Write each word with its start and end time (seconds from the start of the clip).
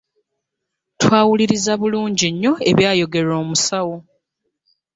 Twawuliriza 1.01 1.73
bulungi 1.81 2.27
nnyo 2.33 2.53
ebyayogerwa 2.69 3.35
omusawo. 3.43 3.95